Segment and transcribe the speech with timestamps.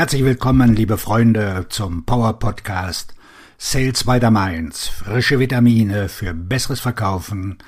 [0.00, 3.14] Herzlich willkommen, liebe Freunde, zum Power Podcast
[3.58, 4.88] Sales by the Mainz.
[4.88, 7.58] Frische Vitamine für besseres Verkaufen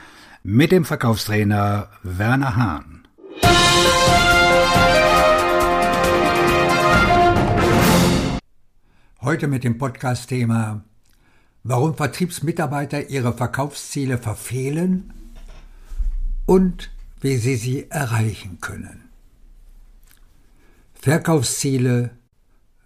[0.42, 3.06] mit dem Verkaufstrainer Werner Hahn.
[9.20, 10.84] Heute mit dem Podcast-Thema
[11.64, 15.12] Warum Vertriebsmitarbeiter ihre Verkaufsziele verfehlen
[16.46, 16.90] und
[17.20, 19.10] wie sie sie erreichen können.
[20.94, 22.21] Verkaufsziele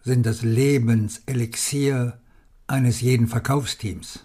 [0.06, 2.20] sind das Lebenselixier
[2.68, 4.20] eines jeden Verkaufsteams.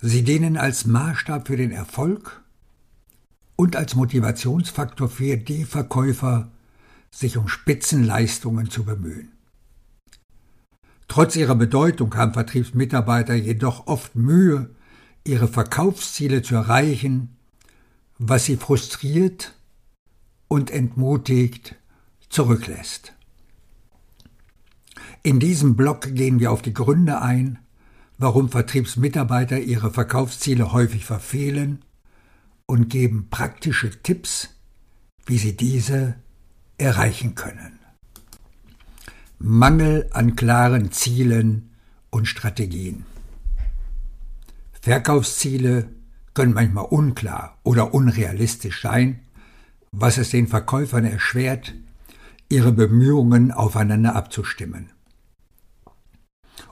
[0.00, 2.42] Sie dienen als Maßstab für den Erfolg
[3.54, 6.50] und als Motivationsfaktor für die Verkäufer,
[7.10, 9.32] sich um Spitzenleistungen zu bemühen.
[11.06, 14.70] Trotz ihrer Bedeutung haben Vertriebsmitarbeiter jedoch oft Mühe,
[15.22, 17.36] ihre Verkaufsziele zu erreichen,
[18.18, 19.54] was sie frustriert
[20.48, 21.74] und entmutigt
[22.30, 23.12] zurücklässt.
[25.22, 27.58] In diesem Blog gehen wir auf die Gründe ein,
[28.18, 31.84] warum Vertriebsmitarbeiter ihre Verkaufsziele häufig verfehlen
[32.66, 34.50] und geben praktische Tipps,
[35.26, 36.16] wie sie diese
[36.78, 37.78] erreichen können.
[39.38, 41.70] Mangel an klaren Zielen
[42.10, 43.04] und Strategien.
[44.80, 45.88] Verkaufsziele
[46.34, 49.20] können manchmal unklar oder unrealistisch sein,
[49.92, 51.74] was es den Verkäufern erschwert,
[52.48, 54.90] ihre Bemühungen aufeinander abzustimmen.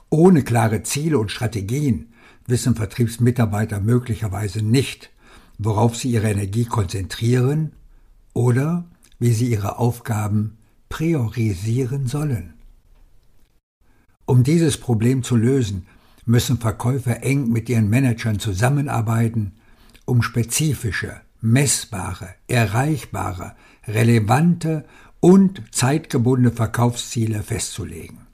[0.09, 2.13] Ohne klare Ziele und Strategien
[2.45, 5.11] wissen Vertriebsmitarbeiter möglicherweise nicht,
[5.57, 7.73] worauf sie ihre Energie konzentrieren
[8.33, 8.85] oder
[9.19, 10.57] wie sie ihre Aufgaben
[10.89, 12.53] priorisieren sollen.
[14.25, 15.87] Um dieses Problem zu lösen,
[16.25, 19.53] müssen Verkäufer eng mit ihren Managern zusammenarbeiten,
[20.05, 23.55] um spezifische, messbare, erreichbare,
[23.87, 24.85] relevante
[25.19, 28.26] und zeitgebundene Verkaufsziele festzulegen.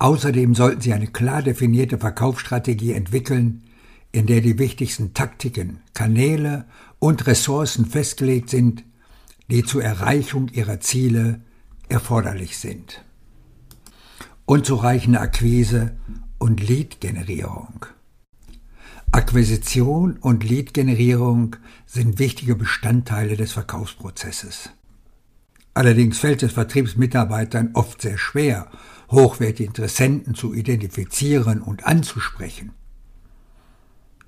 [0.00, 3.64] Außerdem sollten Sie eine klar definierte Verkaufsstrategie entwickeln,
[4.12, 6.64] in der die wichtigsten Taktiken, Kanäle
[6.98, 8.82] und Ressourcen festgelegt sind,
[9.50, 11.42] die zur Erreichung Ihrer Ziele
[11.90, 13.04] erforderlich sind.
[14.46, 15.96] Unzureichende Akquise
[16.38, 17.84] und Lead-Generierung.
[19.12, 24.70] Akquisition und Lead-Generierung sind wichtige Bestandteile des Verkaufsprozesses.
[25.74, 28.70] Allerdings fällt es Vertriebsmitarbeitern oft sehr schwer,
[29.10, 32.72] hochwertige Interessenten zu identifizieren und anzusprechen.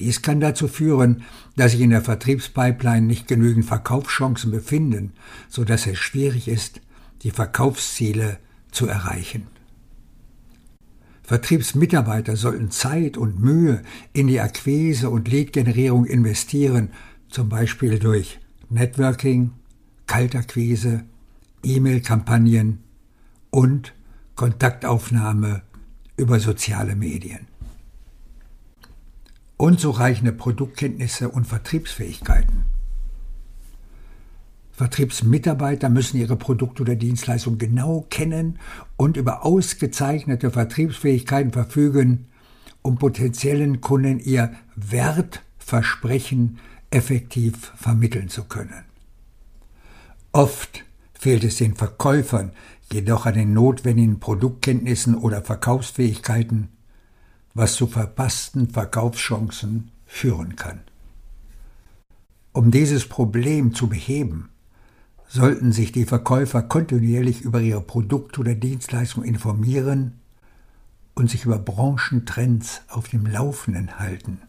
[0.01, 1.23] Dies kann dazu führen,
[1.57, 5.13] dass sich in der Vertriebspipeline nicht genügend Verkaufschancen befinden,
[5.49, 6.81] so dass es schwierig ist,
[7.23, 8.39] die Verkaufsziele
[8.73, 9.47] zu erreichen.
[11.23, 13.83] Vertriebsmitarbeiter sollten Zeit und Mühe
[14.13, 16.91] in die Akquise und Leadgenerierung investieren,
[17.29, 19.53] zum Beispiel durch Networking,
[20.07, 21.05] Kaltakquise,
[21.63, 22.81] E-Mail-Kampagnen
[23.51, 23.95] und
[24.37, 25.63] Kontaktaufnahme
[26.17, 27.47] über soziale Medien.
[29.57, 32.65] Unzureichende Produktkenntnisse und Vertriebsfähigkeiten.
[34.73, 38.59] Vertriebsmitarbeiter müssen ihre Produkte oder Dienstleistungen genau kennen
[38.97, 42.27] und über ausgezeichnete Vertriebsfähigkeiten verfügen,
[42.81, 46.59] um potenziellen Kunden ihr Wertversprechen
[46.91, 48.85] effektiv vermitteln zu können.
[50.33, 52.53] Oft fehlt es den Verkäufern
[52.93, 56.69] jedoch an den notwendigen Produktkenntnissen oder Verkaufsfähigkeiten,
[57.55, 60.81] was zu verpassten Verkaufschancen führen kann.
[62.53, 64.51] Um dieses Problem zu beheben,
[65.27, 70.21] sollten sich die Verkäufer kontinuierlich über ihre Produkte oder Dienstleistung informieren
[71.15, 74.43] und sich über Branchentrends auf dem Laufenden halten.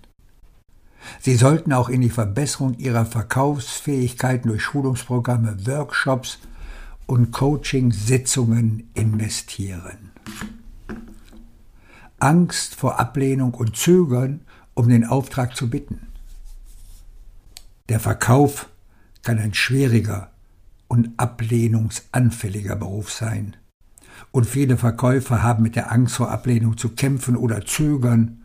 [1.21, 6.39] Sie sollten auch in die Verbesserung ihrer Verkaufsfähigkeiten durch Schulungsprogramme, Workshops
[7.05, 10.11] und Coaching-Sitzungen investieren.
[12.19, 14.41] Angst vor Ablehnung und Zögern,
[14.73, 16.07] um den Auftrag zu bitten.
[17.89, 18.69] Der Verkauf
[19.23, 20.31] kann ein schwieriger
[20.87, 23.57] und ablehnungsanfälliger Beruf sein.
[24.31, 28.43] Und viele Verkäufer haben mit der Angst vor Ablehnung zu kämpfen oder zögern,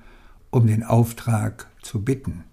[0.50, 2.44] um den Auftrag zu bitten.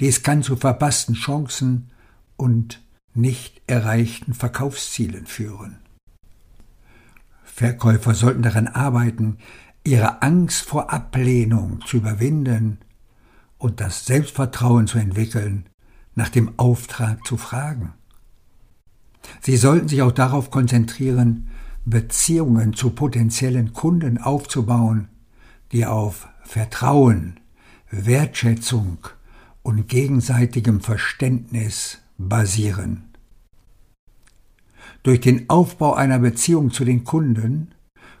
[0.00, 1.90] Dies kann zu verpassten Chancen
[2.36, 2.82] und
[3.16, 5.78] nicht erreichten Verkaufszielen führen.
[7.44, 9.38] Verkäufer sollten daran arbeiten,
[9.84, 12.78] ihre Angst vor Ablehnung zu überwinden
[13.58, 15.66] und das Selbstvertrauen zu entwickeln,
[16.14, 17.94] nach dem Auftrag zu fragen.
[19.40, 21.48] Sie sollten sich auch darauf konzentrieren,
[21.84, 25.08] Beziehungen zu potenziellen Kunden aufzubauen,
[25.72, 27.40] die auf Vertrauen,
[27.90, 28.98] Wertschätzung
[29.62, 33.05] und gegenseitigem Verständnis basieren.
[35.06, 37.72] Durch den Aufbau einer Beziehung zu den Kunden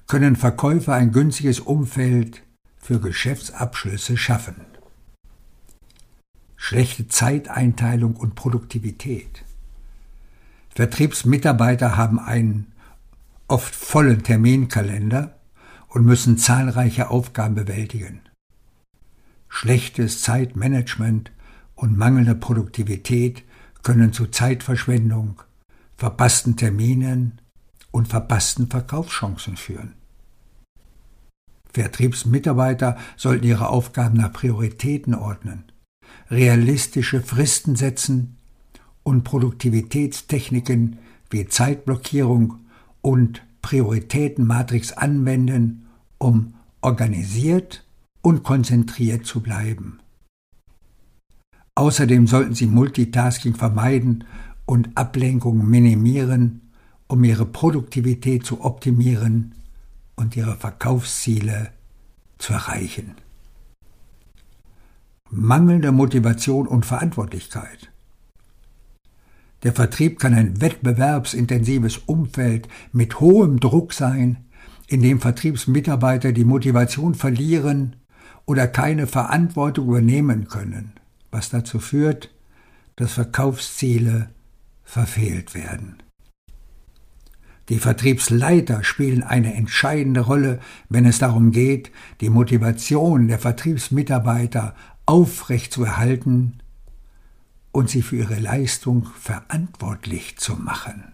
[0.06, 2.44] können Verkäufer ein günstiges Umfeld
[2.80, 4.54] für Geschäftsabschlüsse schaffen.
[6.54, 9.44] Schlechte Zeiteinteilung und Produktivität.
[10.76, 12.70] Vertriebsmitarbeiter haben einen
[13.48, 15.34] oft vollen Terminkalender
[15.88, 18.20] und müssen zahlreiche Aufgaben bewältigen.
[19.48, 21.32] Schlechtes Zeitmanagement
[21.74, 23.42] und mangelnde Produktivität
[23.82, 25.42] können zu Zeitverschwendung,
[25.96, 27.40] verpassten Terminen
[27.90, 29.94] und verpassten Verkaufschancen führen.
[31.72, 35.64] Vertriebsmitarbeiter sollten ihre Aufgaben nach Prioritäten ordnen,
[36.30, 38.36] realistische Fristen setzen
[39.02, 40.98] und Produktivitätstechniken
[41.30, 42.60] wie Zeitblockierung
[43.02, 45.86] und Prioritätenmatrix anwenden,
[46.18, 47.84] um organisiert
[48.22, 50.00] und konzentriert zu bleiben.
[51.74, 54.24] Außerdem sollten Sie Multitasking vermeiden
[54.66, 56.72] und Ablenkungen minimieren,
[57.06, 59.54] um Ihre Produktivität zu optimieren
[60.16, 61.70] und Ihre Verkaufsziele
[62.38, 63.14] zu erreichen.
[65.30, 67.90] Mangelnde Motivation und Verantwortlichkeit.
[69.62, 74.44] Der Vertrieb kann ein wettbewerbsintensives Umfeld mit hohem Druck sein,
[74.86, 77.96] in dem Vertriebsmitarbeiter die Motivation verlieren
[78.44, 80.92] oder keine Verantwortung übernehmen können,
[81.32, 82.32] was dazu führt,
[82.94, 84.30] dass Verkaufsziele
[84.86, 86.02] verfehlt werden.
[87.68, 91.90] Die Vertriebsleiter spielen eine entscheidende Rolle, wenn es darum geht,
[92.20, 94.74] die Motivation der Vertriebsmitarbeiter
[95.04, 96.62] aufrechtzuerhalten
[97.72, 101.12] und sie für ihre Leistung verantwortlich zu machen.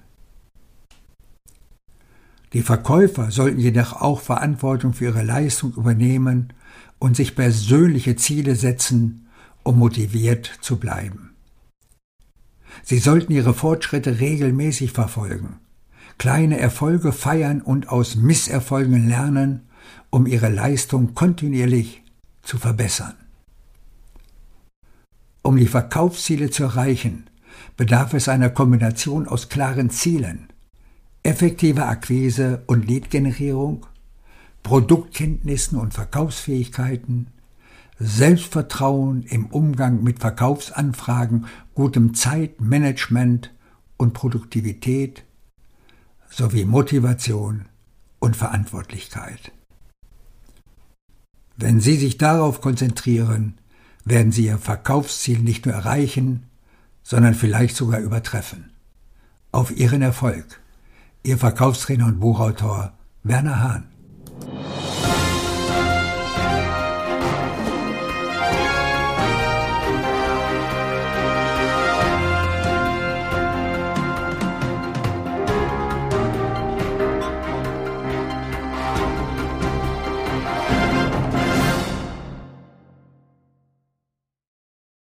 [2.52, 6.52] Die Verkäufer sollten jedoch auch Verantwortung für ihre Leistung übernehmen
[6.98, 9.26] und sich persönliche Ziele setzen,
[9.62, 11.31] um motiviert zu bleiben.
[12.82, 15.58] Sie sollten ihre Fortschritte regelmäßig verfolgen,
[16.18, 19.68] kleine Erfolge feiern und aus Misserfolgen lernen,
[20.10, 22.02] um ihre Leistung kontinuierlich
[22.42, 23.14] zu verbessern.
[25.42, 27.28] Um die Verkaufsziele zu erreichen,
[27.76, 30.48] bedarf es einer Kombination aus klaren Zielen,
[31.22, 33.86] effektiver Akquise und Leadgenerierung,
[34.62, 37.28] Produktkenntnissen und Verkaufsfähigkeiten,
[38.04, 43.54] Selbstvertrauen im Umgang mit Verkaufsanfragen, gutem Zeitmanagement
[43.96, 45.24] und Produktivität
[46.28, 47.66] sowie Motivation
[48.18, 49.52] und Verantwortlichkeit.
[51.56, 53.58] Wenn Sie sich darauf konzentrieren,
[54.04, 56.48] werden Sie Ihr Verkaufsziel nicht nur erreichen,
[57.04, 58.72] sondern vielleicht sogar übertreffen.
[59.52, 60.60] Auf Ihren Erfolg.
[61.22, 64.71] Ihr Verkaufstrainer und Buchautor Werner Hahn.